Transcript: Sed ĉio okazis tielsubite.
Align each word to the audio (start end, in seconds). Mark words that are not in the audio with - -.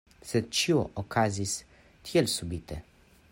Sed 0.27 0.47
ĉio 0.59 0.79
okazis 1.01 1.53
tielsubite. 2.09 2.81